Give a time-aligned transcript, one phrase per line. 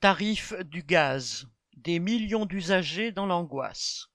[0.00, 1.48] Tarif du gaz.
[1.74, 4.08] Des millions d'usagers dans l'angoisse.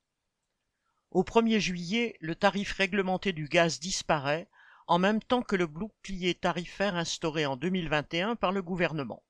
[1.09, 4.47] Au 1er juillet, le tarif réglementé du gaz disparaît
[4.85, 9.23] en même temps que le bouclier tarifaire instauré en 2021 par le gouvernement.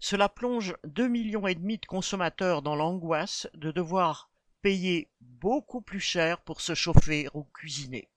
[0.00, 4.28] Cela plonge 2 millions et demi de consommateurs dans l'angoisse de devoir
[4.62, 8.10] payer beaucoup plus cher pour se chauffer ou cuisiner.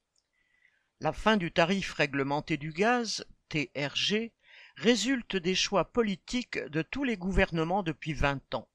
[1.00, 4.32] La fin du tarif réglementé du gaz, TRG,
[4.76, 8.68] résulte des choix politiques de tous les gouvernements depuis 20 ans.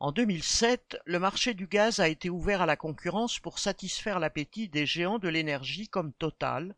[0.00, 4.68] En 2007, le marché du gaz a été ouvert à la concurrence pour satisfaire l'appétit
[4.68, 6.76] des géants de l'énergie comme Total,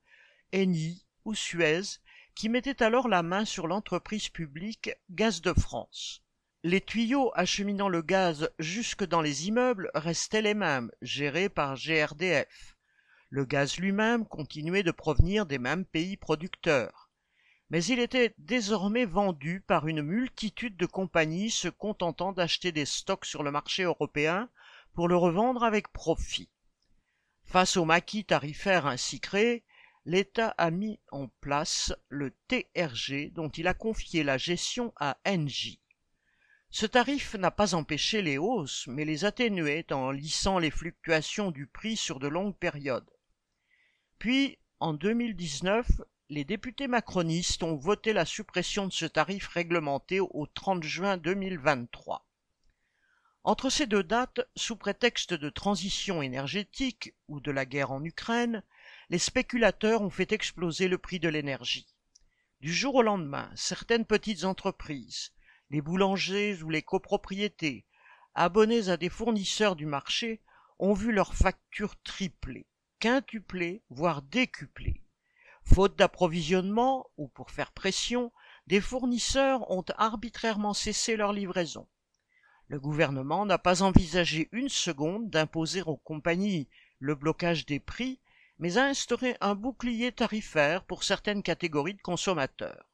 [0.53, 1.99] Eni ou Suez,
[2.35, 6.23] qui mettaient alors la main sur l'entreprise publique Gaz de France.
[6.63, 12.77] Les tuyaux acheminant le gaz jusque dans les immeubles restaient les mêmes, gérés par GRDF.
[13.31, 17.06] Le gaz lui-même continuait de provenir des mêmes pays producteurs
[17.71, 23.25] mais il était désormais vendu par une multitude de compagnies se contentant d'acheter des stocks
[23.25, 24.49] sur le marché européen
[24.95, 26.49] pour le revendre avec profit.
[27.45, 29.65] Face au maquis tarifaire ainsi créé,
[30.05, 35.81] l'État a mis en place le TRG dont il a confié la gestion à Engie.
[36.71, 41.67] Ce tarif n'a pas empêché les hausses, mais les atténuait en lissant les fluctuations du
[41.67, 43.11] prix sur de longues périodes.
[44.19, 45.87] Puis, en 2019,
[46.29, 52.27] les députés macronistes ont voté la suppression de ce tarif réglementé au 30 juin 2023.
[53.45, 58.65] Entre ces deux dates, sous prétexte de transition énergétique ou de la guerre en Ukraine,
[59.09, 61.87] les spéculateurs ont fait exploser le prix de l'énergie.
[62.61, 65.33] Du jour au lendemain, certaines petites entreprises,
[65.71, 67.87] les boulangers ou les copropriétés,
[68.35, 70.41] abonnés à des fournisseurs du marché,
[70.81, 72.67] ont vu leurs factures tripler,
[72.99, 75.06] quintupler, voire décupler.
[75.67, 78.33] Faute d'approvisionnement ou pour faire pression,
[78.69, 81.89] des fournisseurs ont arbitrairement cessé leur livraison.
[82.69, 86.69] Le gouvernement n'a pas envisagé une seconde d'imposer aux compagnies
[87.01, 88.21] le blocage des prix,
[88.59, 92.87] mais a instauré un bouclier tarifaire pour certaines catégories de consommateurs.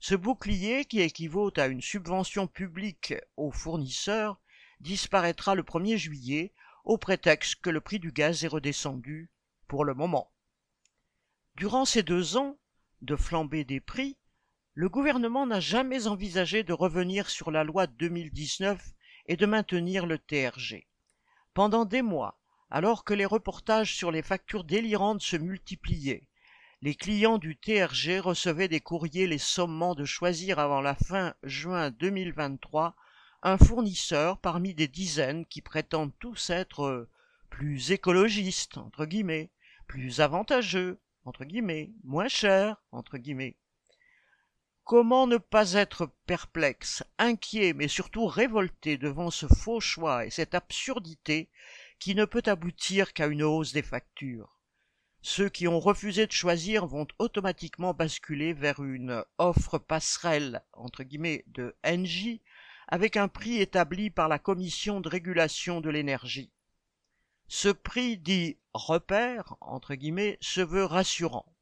[0.00, 4.40] Ce bouclier, qui équivaut à une subvention publique aux fournisseurs,
[4.80, 6.52] disparaîtra le 1er juillet
[6.84, 9.30] au prétexte que le prix du gaz est redescendu
[9.68, 10.31] pour le moment.
[11.56, 12.58] Durant ces deux ans
[13.02, 14.16] de flambée des prix,
[14.74, 18.82] le gouvernement n'a jamais envisagé de revenir sur la loi de 2019
[19.26, 20.88] et de maintenir le TRG.
[21.52, 26.26] Pendant des mois, alors que les reportages sur les factures délirantes se multipliaient,
[26.80, 31.90] les clients du TRG recevaient des courriers les sommant de choisir avant la fin juin
[31.90, 32.96] 2023
[33.42, 37.10] un fournisseur parmi des dizaines qui prétendent tous être euh,
[37.50, 39.50] plus écologistes, entre guillemets,
[39.86, 43.56] plus avantageux, entre guillemets, moins cher, entre guillemets.
[44.84, 50.54] Comment ne pas être perplexe, inquiet, mais surtout révolté devant ce faux choix et cette
[50.54, 51.48] absurdité
[52.00, 54.58] qui ne peut aboutir qu'à une hausse des factures?
[55.24, 61.44] Ceux qui ont refusé de choisir vont automatiquement basculer vers une offre passerelle, entre guillemets,
[61.46, 62.40] de NJ,
[62.88, 66.50] avec un prix établi par la Commission de régulation de l'énergie.
[67.54, 71.54] Ce prix dit repère, entre guillemets, se veut rassurant.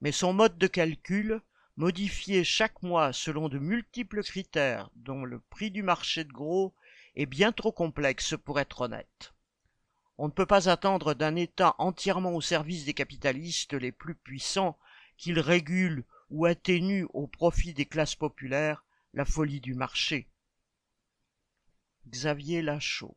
[0.00, 1.40] Mais son mode de calcul,
[1.76, 6.74] modifié chaque mois selon de multiples critères dont le prix du marché de gros
[7.14, 9.32] est bien trop complexe pour être honnête.
[10.18, 14.76] On ne peut pas attendre d'un État entièrement au service des capitalistes les plus puissants
[15.18, 18.84] qu'il régule ou atténue au profit des classes populaires
[19.14, 20.28] la folie du marché.
[22.08, 23.16] Xavier Lachaud